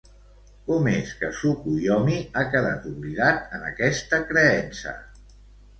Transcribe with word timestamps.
Com 0.69 0.87
és 0.91 1.11
que 1.19 1.29
Tsukuyomi 1.35 2.17
ha 2.41 2.47
quedat 2.57 2.89
oblidat, 2.93 3.47
en 3.59 3.69
aquesta 3.73 4.25
creença? 4.33 4.99